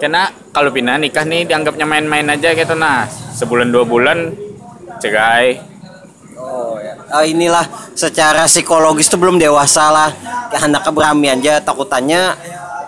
karena 0.00 0.32
kalau 0.50 0.72
pina 0.72 0.96
nikah 0.96 1.28
nih 1.28 1.44
dianggapnya 1.44 1.84
main-main 1.84 2.24
aja 2.32 2.56
gitu 2.56 2.72
nah 2.72 3.04
sebulan 3.36 3.68
dua 3.68 3.84
bulan 3.84 4.32
cerai 4.96 5.70
Oh 6.40 6.80
ya. 6.80 6.96
Ah, 7.12 7.24
inilah 7.28 7.68
secara 7.92 8.48
psikologis 8.48 9.12
tuh 9.12 9.20
belum 9.20 9.36
dewasa 9.36 9.92
lah. 9.92 10.08
Hendak 10.56 10.88
berami 10.88 11.28
aja 11.28 11.60
takutannya 11.60 12.32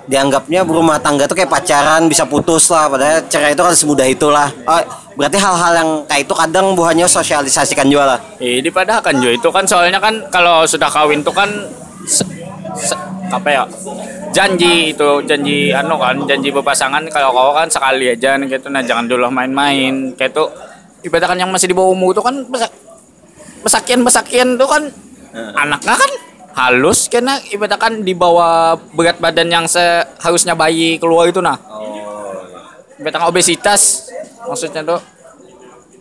dianggapnya 0.09 0.67
berumah 0.67 0.99
tangga 0.99 1.31
tuh 1.31 1.39
kayak 1.39 1.53
pacaran 1.53 2.11
bisa 2.11 2.27
putus 2.27 2.67
lah 2.75 2.91
padahal 2.91 3.23
cerai 3.31 3.55
itu 3.55 3.63
kan 3.63 3.75
semudah 3.77 4.07
itulah. 4.09 4.49
Oh, 4.67 4.83
berarti 5.13 5.37
hal-hal 5.37 5.73
yang 5.77 5.91
kayak 6.09 6.25
itu 6.25 6.35
kadang 6.35 6.67
buahnya 6.73 7.07
sosialisasikan 7.07 7.87
juga 7.89 8.17
lah. 8.17 8.19
Eh, 8.41 8.65
dipadahkan 8.65 9.13
juga 9.21 9.33
itu 9.37 9.49
kan 9.53 9.65
soalnya 9.69 10.01
kan 10.01 10.25
kalau 10.33 10.65
sudah 10.65 10.89
kawin 10.89 11.21
tuh 11.21 11.35
kan 11.37 11.49
se- 12.09 12.29
se- 12.77 12.99
apa 13.29 13.49
ya? 13.49 13.63
Janji 14.33 14.97
itu 14.97 15.09
janji 15.29 15.69
anu 15.73 16.01
kan 16.01 16.17
janji 16.25 16.49
berpasangan 16.49 17.05
kalau 17.13 17.33
kau 17.37 17.53
kan 17.53 17.69
sekali 17.69 18.09
aja 18.09 18.41
gitu. 18.41 18.67
Nah 18.73 18.81
jangan 18.81 19.05
dulu 19.05 19.29
main-main. 19.29 20.17
Kayak 20.17 20.33
itu 20.33 20.45
ibadah 21.09 21.27
kan 21.29 21.39
yang 21.41 21.51
masih 21.53 21.69
di 21.69 21.77
bawah 21.77 21.93
umur 21.93 22.17
itu 22.17 22.23
kan 22.25 22.45
besak 22.49 22.73
besakian 23.63 24.01
besakian 24.03 24.49
tuh 24.57 24.67
kan 24.67 24.83
anaknya 25.55 25.95
kan 25.95 26.11
halus 26.53 27.09
karena 27.09 27.41
ibadah 27.49 27.81
kan 27.81 28.05
di 28.05 28.13
bawah 28.13 28.77
berat 28.93 29.17
badan 29.17 29.49
yang 29.49 29.65
seharusnya 29.65 30.53
bayi 30.53 31.01
keluar 31.01 31.29
itu 31.29 31.41
nah. 31.41 31.57
Ibadah 33.01 33.19
kan 33.19 33.29
obesitas 33.29 34.12
maksudnya 34.47 34.83
tuh 34.85 35.01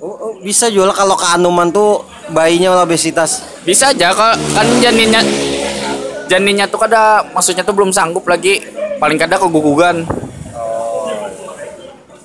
Oh, 0.01 0.17
oh, 0.17 0.33
bisa 0.41 0.65
juga 0.65 0.89
lah 0.89 0.97
kalau 0.97 1.13
keanuman 1.13 1.69
tuh 1.69 2.01
bayinya 2.33 2.73
obesitas. 2.81 3.45
Bisa 3.61 3.93
aja 3.93 4.09
kan, 4.09 4.33
kan 4.33 4.65
janinnya 4.81 5.21
janinnya 6.25 6.65
tuh 6.65 6.81
kada 6.81 7.21
maksudnya 7.37 7.61
tuh 7.61 7.77
belum 7.77 7.93
sanggup 7.93 8.25
lagi 8.25 8.65
paling 8.97 9.21
kada 9.21 9.37
keguguran. 9.37 10.01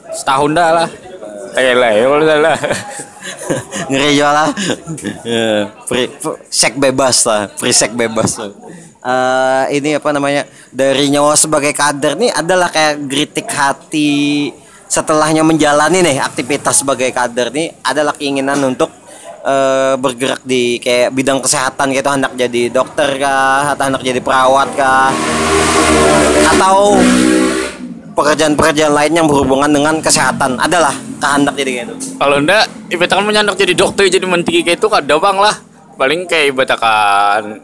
Setahun 0.08 0.56
dah 0.56 0.68
lah. 0.72 0.88
Kayak 1.52 1.74
lah 1.76 1.90
ya 1.92 2.04
kalau 2.08 2.24
salah. 2.24 2.56
Ngeri 3.92 4.10
juga 4.16 4.30
lah. 4.32 4.48
Ya, 5.20 5.68
free, 5.84 6.08
free- 6.16 6.40
sek 6.48 6.80
bebas 6.80 7.28
lah, 7.28 7.52
free 7.60 7.76
sek 7.76 7.92
bebas 7.92 8.40
lah. 8.40 8.56
Eh, 9.06 9.64
ini 9.76 10.00
apa 10.00 10.16
namanya 10.16 10.48
dari 10.72 11.12
nyawa 11.12 11.36
sebagai 11.36 11.76
kader 11.76 12.16
nih 12.16 12.32
adalah 12.32 12.72
kayak 12.72 13.04
geritik 13.04 13.46
hati 13.52 14.50
setelahnya 14.86 15.42
menjalani 15.42 16.02
nih 16.02 16.16
aktivitas 16.22 16.82
sebagai 16.82 17.10
kader 17.10 17.50
nih 17.52 17.74
adalah 17.82 18.14
keinginan 18.14 18.58
untuk 18.62 18.90
eh, 19.42 19.94
bergerak 19.98 20.42
di 20.46 20.78
kayak 20.78 21.12
bidang 21.12 21.42
kesehatan 21.42 21.92
gitu 21.92 22.08
hendak 22.08 22.32
jadi 22.38 22.70
dokter 22.70 23.18
kah 23.18 23.74
atau 23.74 23.84
hendak 23.90 24.02
jadi 24.02 24.20
perawat 24.22 24.68
kah 24.78 25.10
atau 26.54 26.96
pekerjaan-pekerjaan 28.16 28.96
lain 28.96 29.12
yang 29.12 29.26
berhubungan 29.28 29.68
dengan 29.68 30.00
kesehatan 30.00 30.56
adalah 30.56 30.96
kehendak 31.20 31.54
jadi 31.60 31.84
gitu 31.84 31.94
Kalau 32.16 32.36
ndak 32.40 32.64
ibaratkan 32.88 33.24
punya 33.28 33.40
anak 33.44 33.56
jadi 33.60 33.74
dokter 33.76 34.08
jadi 34.08 34.24
menteri 34.24 34.64
kayak 34.64 34.80
itu 34.80 34.88
bang 34.88 35.36
lah. 35.36 35.54
Paling 35.96 36.24
kayak 36.24 36.56
ibaratkan 36.56 37.60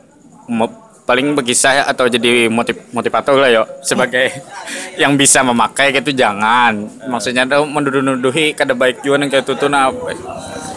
mo- 0.49 0.82
paling 1.13 1.37
berkisah 1.37 1.85
atau 1.85 2.09
jadi 2.09 2.49
motiv 2.49 2.89
motivator 2.89 3.37
lah 3.37 3.53
yo. 3.53 3.69
Sebagai 3.85 4.33
yang 5.03 5.13
bisa 5.21 5.45
memakai 5.45 5.93
kayak 5.93 6.09
itu 6.09 6.17
jangan. 6.17 6.89
Maksudnya 7.05 7.45
tuh 7.45 7.69
menuduh-nuduhi 7.69 8.57
kada 8.57 8.73
baik 8.73 9.05
juga 9.05 9.21
nih 9.21 9.29
kayak 9.29 9.45
itu 9.45 9.53
tuh 9.61 9.69
nah 9.69 9.93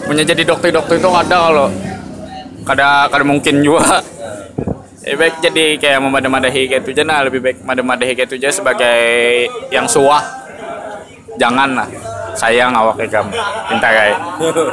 punya 0.04 0.28
jadi 0.28 0.44
dokter-dokter 0.44 1.00
itu 1.00 1.08
ada 1.08 1.38
kalau 1.48 1.72
kada 2.68 3.08
kada 3.08 3.24
mungkin 3.24 3.64
juga. 3.64 4.04
Lebih 5.06 5.18
baik 5.22 5.36
jadi 5.40 5.66
kayak 5.80 6.00
memadai-madahi 6.04 6.62
kayak 6.66 6.82
itu 6.82 6.98
aja 6.98 7.04
nah 7.06 7.22
lebih 7.22 7.38
baik 7.38 7.62
memadai-madahi 7.62 8.18
kayak 8.18 8.26
itu 8.26 8.42
aja 8.42 8.50
sebagai 8.58 9.00
yang 9.70 9.86
suah. 9.88 10.20
Jangan 11.38 11.78
lah 11.78 11.88
sayang 12.36 12.76
awak 12.76 13.00
ikam 13.06 13.30
pinta 13.70 13.86
kayak 13.86 14.18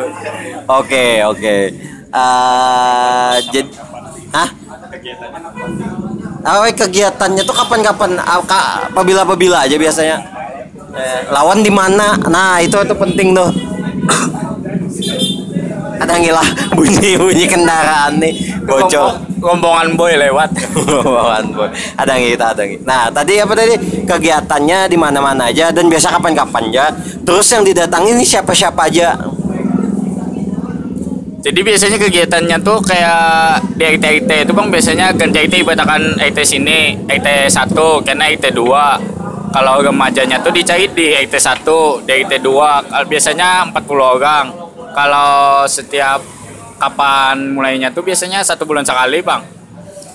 Oke 0.80 1.20
oke. 1.20 1.56
Eh 2.12 3.34
jadi, 3.52 3.70
hah? 4.32 4.48
Ah, 6.42 6.58
weh, 6.60 6.72
kegiatannya 6.72 7.42
tuh 7.42 7.52
kapan-kapan? 7.52 8.16
Ka- 8.42 8.88
Apabila-apabila 8.88 9.62
aja 9.62 9.76
biasanya. 9.76 10.16
Eh, 10.92 11.20
lawan 11.30 11.60
di 11.60 11.70
mana? 11.70 12.16
Nah 12.26 12.58
itu 12.58 12.74
itu 12.76 12.94
penting 12.94 13.32
tuh. 13.32 13.48
Ada 16.02 16.18
ngilah 16.18 16.74
bunyi-bunyi 16.74 17.46
kendaraan 17.46 18.18
nih 18.18 18.34
bocor. 18.60 19.22
rombongan 19.38 19.94
boy 19.94 20.10
lewat 20.12 20.50
Bawaan 21.06 21.46
boy. 21.48 21.66
Ada 21.94 22.12
kita 22.18 22.44
ada 22.50 22.62
ngi- 22.62 22.82
Nah 22.82 23.06
tadi 23.08 23.38
apa 23.38 23.52
tadi 23.54 23.74
kegiatannya 24.02 24.86
di 24.86 24.94
mana-mana 24.94 25.46
aja 25.46 25.70
dan 25.70 25.86
biasa 25.86 26.10
kapan-kapan 26.10 26.68
aja. 26.68 26.84
Terus 27.22 27.46
yang 27.48 27.62
didatangi 27.62 28.12
ini 28.12 28.24
siapa-siapa 28.24 28.80
aja. 28.84 29.14
Jadi 31.42 31.60
biasanya 31.60 31.98
kegiatannya 31.98 32.56
tuh 32.62 32.78
kayak 32.86 33.58
di 33.74 33.84
IT 33.84 34.04
IT 34.22 34.30
itu 34.46 34.52
bang 34.54 34.68
biasanya 34.70 35.06
ganti 35.12 35.38
IT 35.42 35.54
ibaratkan 35.66 36.14
IT 36.22 36.38
sini 36.46 36.94
IT 37.10 37.26
1 37.50 37.74
karena 38.06 38.30
IT 38.30 38.54
2 38.54 39.22
kalau 39.52 39.84
remajanya 39.84 40.40
tuh 40.40 40.48
dicari 40.48 40.88
di 40.88 41.12
IT 41.12 41.36
1 41.36 42.08
di 42.08 42.12
IT 42.24 42.40
2 42.40 42.88
Kalau 42.88 43.04
biasanya 43.04 43.68
40 43.68 44.00
orang. 44.00 44.44
Kalau 44.96 45.64
setiap 45.68 46.24
kapan 46.80 47.52
mulainya 47.52 47.92
tuh 47.92 48.00
biasanya 48.00 48.40
satu 48.40 48.64
bulan 48.64 48.80
sekali 48.80 49.20
bang. 49.20 49.44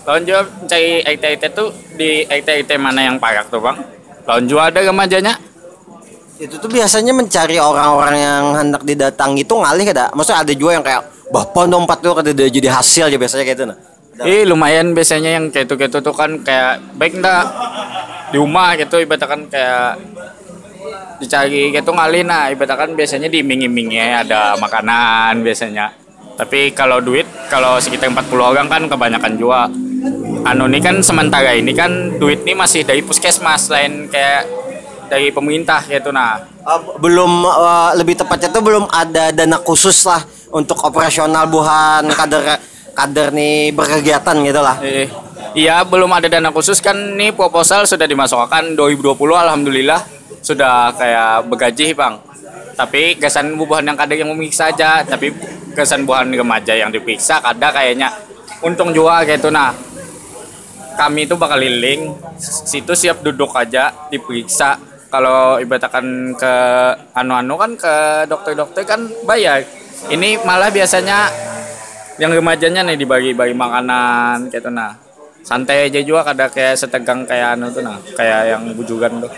Lawan 0.10 0.26
juga 0.26 0.42
cari 0.66 1.06
IT 1.06 1.24
IT 1.38 1.44
tuh 1.54 1.70
di 1.94 2.26
IT 2.26 2.50
IT 2.66 2.72
mana 2.82 3.06
yang 3.06 3.22
parak 3.22 3.54
tuh 3.54 3.62
bang? 3.62 3.78
Lawan 4.26 4.50
juga 4.50 4.74
ada 4.74 4.82
remajanya? 4.82 5.38
Itu 6.42 6.58
tuh 6.58 6.70
biasanya 6.70 7.14
mencari 7.14 7.62
orang-orang 7.62 8.18
yang 8.18 8.44
hendak 8.58 8.82
didatangi 8.86 9.46
itu 9.46 9.54
ngalih 9.54 9.86
kada. 9.86 10.10
Maksudnya 10.18 10.42
ada 10.42 10.54
juga 10.54 10.72
yang 10.78 10.86
kayak 10.86 11.02
bapak 11.32 11.66
nompat 11.68 12.00
tuh 12.00 12.16
kada 12.16 12.32
dia 12.32 12.48
jadi 12.48 12.72
hasil 12.72 13.12
aja 13.12 13.18
biasanya 13.20 13.44
kayak 13.44 13.58
itu 13.60 13.66
nah. 13.68 13.78
Eh 14.26 14.42
lumayan 14.50 14.98
biasanya 14.98 15.38
yang 15.38 15.54
kayak 15.54 15.70
itu 15.70 15.76
gitu 15.78 15.98
tuh 16.02 16.16
kan 16.16 16.42
kayak 16.42 16.82
baik 16.98 17.22
ndak 17.22 17.46
di 18.34 18.38
rumah 18.42 18.74
gitu 18.74 18.98
ibaratkan 18.98 19.46
kayak 19.46 20.02
dicari 21.22 21.70
gitu 21.70 21.94
ngalih. 21.94 22.26
Nah 22.26 22.50
ibaratkan 22.50 22.98
biasanya 22.98 23.30
diiming-iming 23.30 23.94
ya 23.94 24.26
ada 24.26 24.58
makanan 24.58 25.46
biasanya. 25.46 25.94
Tapi 26.34 26.74
kalau 26.74 26.98
duit 26.98 27.30
kalau 27.50 27.78
sekitar 27.78 28.10
40 28.10 28.42
orang 28.42 28.68
kan 28.70 28.82
kebanyakan 28.90 29.34
juga 29.38 29.70
anu 30.46 30.66
ini 30.70 30.80
kan 30.82 31.02
sementara 31.02 31.54
ini 31.54 31.74
kan 31.74 32.18
duit 32.18 32.46
ini 32.46 32.54
masih 32.58 32.86
dari 32.86 33.02
puskesmas 33.02 33.70
lain 33.70 34.10
kayak 34.10 34.46
dari 35.14 35.30
pemerintah 35.30 35.86
gitu 35.86 36.10
nah. 36.10 36.42
Uh, 36.68 37.00
belum 37.00 37.48
uh, 37.48 37.96
lebih 37.96 38.18
tepatnya 38.20 38.52
tuh 38.52 38.60
belum 38.60 38.92
ada 38.92 39.32
dana 39.32 39.56
khusus 39.62 40.04
lah 40.04 40.20
untuk 40.52 40.80
operasional 40.84 41.48
buhan 41.52 42.08
kader 42.12 42.60
kader 42.96 43.30
nih 43.36 43.72
berkegiatan 43.76 44.36
gitu 44.42 44.62
lah. 44.64 44.80
Eh, 44.82 45.08
iya 45.54 45.84
belum 45.86 46.10
ada 46.10 46.28
dana 46.32 46.50
khusus 46.50 46.82
kan 46.82 46.96
nih 46.96 47.36
proposal 47.36 47.86
sudah 47.86 48.10
dimasukkan 48.10 48.74
2020 48.74 49.14
alhamdulillah 49.38 50.02
sudah 50.42 50.96
kayak 50.96 51.46
begaji 51.52 51.94
bang. 51.94 52.16
Tapi 52.78 53.18
gasan 53.18 53.58
bubuhan 53.58 53.82
yang 53.90 53.98
kadang 53.98 54.22
yang 54.22 54.30
memiksa 54.38 54.70
aja, 54.70 55.02
tapi 55.02 55.34
gasan 55.74 56.06
buhan 56.06 56.30
remaja 56.30 56.78
yang 56.78 56.94
diperiksa 56.94 57.42
kada 57.42 57.74
kayaknya 57.74 58.14
untung 58.62 58.94
juga 58.94 59.26
kayak 59.26 59.42
itu 59.42 59.50
nah. 59.50 59.74
Kami 60.98 61.30
itu 61.30 61.38
bakal 61.38 61.62
liling, 61.62 62.10
situ 62.42 62.98
siap 62.98 63.22
duduk 63.22 63.54
aja 63.54 63.94
diperiksa 64.10 64.82
kalau 65.14 65.62
ibaratkan 65.62 66.34
ke 66.34 66.54
anu-anu 67.14 67.54
kan 67.54 67.72
ke 67.78 67.94
dokter-dokter 68.26 68.82
kan 68.82 69.06
bayar. 69.30 69.62
Ini 70.06 70.46
malah 70.46 70.70
biasanya 70.70 71.26
yang 72.22 72.30
remajanya 72.30 72.86
nih 72.86 72.98
dibagi-bagi 73.02 73.58
makanan 73.58 74.54
gitu 74.54 74.70
nah. 74.70 74.94
Santai 75.48 75.88
aja 75.88 76.04
juga 76.04 76.28
kada 76.28 76.52
kayak 76.52 76.76
setegang 76.76 77.24
kayak 77.24 77.56
anu 77.56 77.72
tuh 77.72 77.80
nah, 77.80 77.98
kayak 78.14 78.52
yang 78.52 78.64
bujukan 78.76 79.24
tuh. 79.24 79.32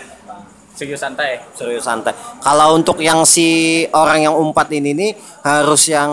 Serius 0.74 0.98
santai. 1.04 1.38
Serius 1.52 1.84
santai. 1.84 2.16
Kalau 2.40 2.74
untuk 2.74 2.98
yang 3.04 3.22
si 3.28 3.84
orang 3.92 4.24
yang 4.24 4.34
umpat 4.34 4.72
ini 4.72 4.90
nih 4.96 5.12
harus 5.44 5.86
yang 5.92 6.10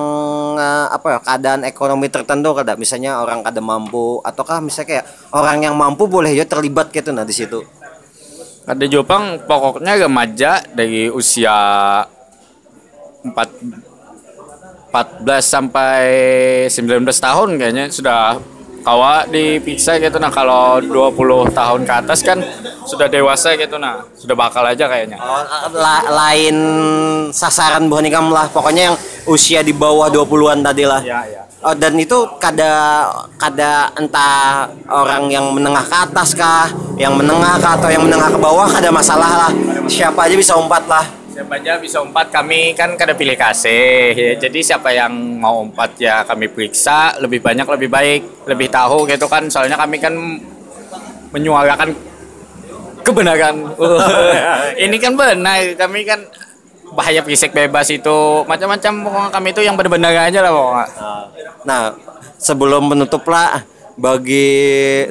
eh, 0.59 0.87
apa 0.91 1.07
ya 1.07 1.19
keadaan 1.23 1.61
ekonomi 1.65 2.11
tertentu 2.11 2.51
kada 2.53 2.75
misalnya 2.75 3.23
orang 3.23 3.41
kada 3.41 3.63
mampu 3.63 4.19
ataukah 4.21 4.59
misalnya 4.61 4.87
kayak 5.01 5.05
orang 5.33 5.65
yang 5.65 5.73
mampu 5.73 6.05
boleh 6.05 6.35
ya 6.35 6.45
terlibat 6.45 6.93
gitu 6.93 7.09
nah 7.09 7.25
di 7.25 7.33
situ. 7.33 7.63
Ada 8.67 8.85
Jepang 8.85 9.47
pokoknya 9.47 9.95
remaja 10.03 10.59
dari 10.75 11.07
usia 11.07 11.55
4 13.23 13.96
14 14.97 15.29
sampai 15.45 16.01
19 16.67 17.05
tahun 17.05 17.49
kayaknya 17.55 17.85
sudah 17.89 18.41
kawa 18.81 19.27
dipiksa 19.27 19.99
gitu 19.99 20.15
nah 20.15 20.31
kalau 20.31 20.79
20 20.79 21.13
tahun 21.51 21.81
ke 21.83 21.93
atas 21.93 22.23
kan 22.23 22.39
sudah 22.83 23.05
dewasa 23.05 23.53
gitu 23.53 23.75
nah 23.75 24.01
sudah 24.15 24.33
bakal 24.33 24.63
aja 24.63 24.87
kayaknya 24.87 25.19
Oh, 25.19 25.43
la- 25.75 26.07
lain 26.07 26.55
sasaran 27.29 27.85
bukan 27.85 28.07
ikam 28.07 28.31
lah 28.31 28.47
pokoknya 28.47 28.89
yang 28.89 28.97
usia 29.27 29.59
di 29.59 29.75
bawah 29.75 30.07
20-an 30.07 30.63
tadi 30.63 30.87
lah. 30.87 31.03
ya 31.03 31.21
ya 31.27 31.43
Oh, 31.57 31.73
dan 31.73 31.97
itu 31.97 32.13
kada 32.37 32.69
kada 33.35 33.89
entah 33.97 34.69
orang 34.87 35.25
yang 35.27 35.49
menengah 35.49 35.81
ke 35.81 35.97
atas 36.05 36.37
kah, 36.37 36.69
yang 36.95 37.17
menengah 37.17 37.57
kah 37.57 37.73
atau 37.73 37.89
yang 37.89 38.05
menengah 38.05 38.29
ke 38.29 38.37
bawah 38.37 38.69
kada 38.69 38.93
masalah 38.93 39.25
lah. 39.25 39.51
Siapa 39.89 40.29
aja 40.29 40.37
bisa 40.37 40.53
umpat 40.53 40.85
lah. 40.85 41.01
Siapa 41.37 41.53
aja 41.61 41.77
bisa 41.77 42.01
umpat 42.01 42.33
kami 42.33 42.73
kan 42.73 42.97
kada 42.97 43.13
pilih 43.13 43.37
kasih. 43.37 44.09
Ya. 44.17 44.33
jadi 44.41 44.73
siapa 44.73 44.89
yang 44.89 45.13
mau 45.37 45.61
umpat 45.61 45.93
ya 46.01 46.25
kami 46.25 46.49
periksa. 46.49 47.13
Lebih 47.21 47.45
banyak 47.45 47.69
lebih 47.77 47.89
baik 47.93 48.21
lebih 48.49 48.73
tahu 48.73 49.05
gitu 49.05 49.29
kan. 49.29 49.45
Soalnya 49.45 49.77
kami 49.77 50.01
kan 50.01 50.17
menyuarakan 51.29 51.93
kebenaran. 53.05 53.69
Ini 54.89 54.97
kan 54.97 55.13
benar 55.13 55.61
kami 55.77 56.09
kan 56.09 56.25
bahaya 56.97 57.21
fisik 57.21 57.53
bebas 57.53 57.93
itu. 57.93 58.41
Macam-macam 58.49 58.93
pokoknya 59.05 59.29
kami 59.29 59.47
itu 59.53 59.61
yang 59.61 59.77
benar-benar 59.77 60.17
aja 60.17 60.41
lah 60.41 60.49
pokoknya. 60.49 60.85
Nah, 61.69 61.81
sebelum 62.41 62.89
menutup 62.89 63.21
lah 63.29 63.61
bagi 63.93 64.49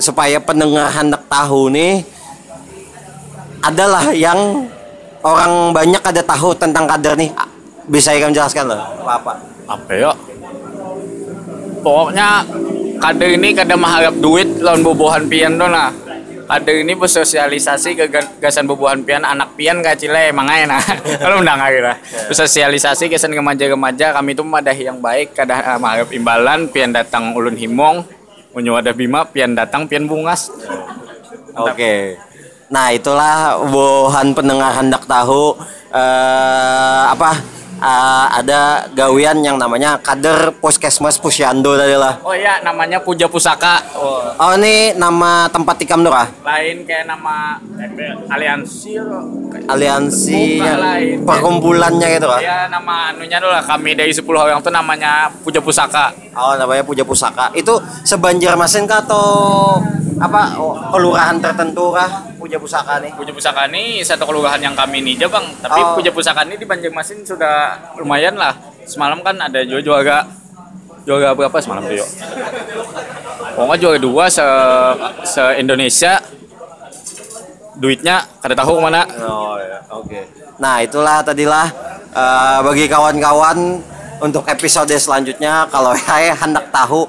supaya 0.02 0.42
pendengar 0.42 0.90
hendak 0.90 1.22
tahu 1.30 1.70
nih 1.70 2.02
adalah 3.62 4.10
yang 4.10 4.66
orang 5.26 5.74
banyak 5.74 5.98
ada 5.98 6.22
tahu 6.22 6.54
tentang 6.54 6.86
kader 6.86 7.18
nih. 7.18 7.34
Bisa 7.90 8.14
ikan 8.14 8.30
jelaskan 8.30 8.70
loh, 8.70 8.82
apa? 9.02 9.56
apa 9.66 9.92
ya 9.92 10.12
pokoknya 11.82 12.28
kader 13.02 13.30
ini 13.34 13.48
kada 13.54 13.74
mengharap 13.74 14.14
duit 14.22 14.62
lawan 14.62 14.86
bobohan 14.86 15.26
pian 15.26 15.58
tuh 15.58 15.66
nah 15.66 15.90
kader 16.46 16.86
ini 16.86 16.94
bersosialisasi 16.94 17.98
ke 17.98 18.06
gagasan 18.06 18.70
bobohan 18.70 19.02
pian 19.02 19.26
anak 19.26 19.58
pian 19.58 19.82
kacile 19.82 20.30
emang 20.30 20.46
aja 20.46 20.78
nah 20.78 20.82
kalau 21.22 21.42
undang 21.42 21.58
aja 21.58 21.80
lah 21.82 21.96
bersosialisasi 22.30 23.10
kesan 23.10 23.34
remaja-remaja 23.34 24.14
kami 24.14 24.38
itu 24.38 24.42
madahi 24.46 24.86
yang 24.86 25.02
baik 25.02 25.34
kada 25.34 25.78
mengharap 25.82 26.14
imbalan 26.14 26.70
pian 26.70 26.94
datang 26.94 27.34
ulun 27.34 27.58
himong 27.58 28.06
menyewadah 28.54 28.94
bima 28.94 29.26
pian 29.26 29.58
datang 29.58 29.90
pian 29.90 30.06
bungas 30.06 30.54
Oke. 31.56 32.20
Nah, 32.66 32.90
itulah 32.90 33.62
bohan 33.62 34.34
pendengar 34.34 34.74
hendak 34.74 35.06
tahu 35.06 35.54
eh 35.88 37.02
apa 37.06 37.30
eh, 37.78 38.26
ada 38.36 38.60
gawian 38.90 39.38
yang 39.40 39.54
namanya 39.54 39.96
kader 39.96 40.50
Puskesmas 40.58 41.16
Pusyando 41.16 41.72
tadi 41.72 41.94
lah. 41.94 42.18
oh 42.20 42.34
iya 42.34 42.58
namanya 42.60 42.98
puja 42.98 43.30
pusaka 43.30 43.80
oh. 43.94 44.18
Oh, 44.36 44.52
ini 44.58 44.92
nama 44.92 45.46
tempat 45.48 45.78
tikam 45.78 46.02
kah? 46.04 46.26
lain 46.42 46.84
kayak 46.84 47.06
nama 47.06 47.56
aliansi 48.28 48.98
Aliansi 49.64 50.60
lain. 50.60 51.24
perkumpulannya 51.24 52.08
gitu 52.12 52.26
kah? 52.26 52.40
ya 52.42 52.66
nama 52.68 53.14
anunya 53.14 53.38
dulu 53.38 53.54
lah 53.54 53.64
kami 53.64 53.94
dari 53.94 54.12
10 54.12 54.26
orang 54.26 54.58
tuh 54.60 54.74
namanya 54.74 55.30
puja 55.40 55.62
pusaka 55.62 56.12
Oh, 56.36 56.52
namanya 56.52 56.84
Puja 56.84 57.00
Pusaka. 57.00 57.48
Itu 57.56 57.80
sebanjarmasin 58.04 58.84
kah 58.84 59.00
atau 59.00 59.80
apa 60.20 60.52
oh, 60.60 60.76
kelurahan 60.92 61.40
tertentu 61.40 61.96
kah 61.96 62.28
Puja 62.46 62.62
Pusaka 62.62 63.02
nih? 63.02 63.10
Puja 63.18 63.34
Pusaka 63.34 63.66
ini 63.66 64.06
satu 64.06 64.22
kelurahan 64.22 64.62
yang 64.62 64.78
kami 64.78 65.02
ini 65.02 65.18
aja 65.18 65.26
bang 65.26 65.42
Tapi 65.58 65.78
Oh. 65.82 65.98
Puja 65.98 66.14
Pusaka 66.14 66.46
ini 66.46 66.54
di 66.54 66.62
Banjarmasin 66.62 67.26
sudah 67.26 67.74
lumayan 67.98 68.38
lah 68.38 68.54
Semalam 68.86 69.18
kan 69.20 69.34
ada 69.34 69.66
juara 69.66 69.82
juara 69.82 70.18
Juara 71.02 71.34
berapa 71.34 71.58
semalam 71.58 71.82
tuh 71.82 71.98
yuk? 71.98 72.10
Pokoknya 73.58 73.76
juara 73.82 73.98
dua 73.98 74.24
se, 74.30 74.46
se 75.26 75.42
Indonesia 75.58 76.22
Duitnya 77.76 78.22
kada 78.38 78.54
tahu 78.54 78.78
ke 78.78 78.82
mana 78.86 79.02
Oh 79.20 79.58
ya, 79.58 79.78
oke. 79.90 80.20
Nah 80.56 80.80
itulah 80.80 81.20
tadilah 81.20 81.66
eh, 82.08 82.58
bagi 82.62 82.86
kawan-kawan 82.86 83.82
untuk 84.16 84.48
episode 84.48 84.88
selanjutnya 84.96 85.68
kalau 85.68 85.92
saya 86.06 86.32
hendak 86.32 86.70
tahu 86.72 87.04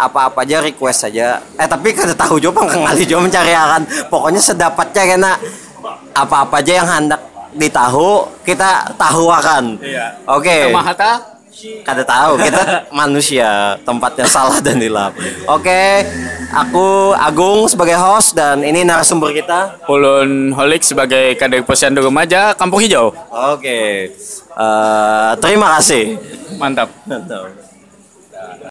apa-apa 0.00 0.40
aja 0.48 0.64
request 0.64 1.04
saja. 1.04 1.44
Eh 1.60 1.68
tapi 1.68 1.92
kada 1.92 2.16
tahu 2.16 2.40
juga 2.40 2.64
kang 2.64 2.80
kali 2.80 3.04
juga 3.04 3.28
mencari 3.28 3.52
akan. 3.52 3.82
Pokoknya 4.08 4.40
sedapatnya 4.40 5.02
kena 5.04 5.32
apa-apa 6.16 6.64
aja 6.64 6.72
yang 6.80 6.88
hendak 6.88 7.20
ditahu 7.52 8.24
kita 8.48 8.96
tahu 8.96 9.28
akan. 9.28 9.76
Iya. 9.84 10.16
Oke. 10.24 10.72
Sama 10.72 10.80
Hatta 10.80 11.12
Kada 11.84 12.00
tahu 12.00 12.40
kita 12.40 12.62
manusia 13.04 13.76
tempatnya 13.84 14.24
salah 14.24 14.64
dan 14.64 14.80
hilap. 14.80 15.12
Oke, 15.44 16.08
aku 16.48 17.12
Agung 17.12 17.68
sebagai 17.68 18.00
host 18.00 18.32
dan 18.32 18.64
ini 18.64 18.80
narasumber 18.80 19.28
kita. 19.36 19.76
Ulun 19.84 20.56
Holik 20.56 20.80
sebagai 20.80 21.36
kader 21.36 21.60
posyandu 21.60 22.00
remaja 22.00 22.56
Kampung 22.56 22.80
Hijau 22.80 23.12
Oke, 23.28 24.08
Eh, 24.60 25.30
terima 25.40 25.78
kasih. 25.78 26.16
Mantap 26.56 26.88
Mantap. 27.04 27.69